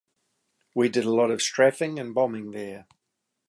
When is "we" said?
0.73-0.89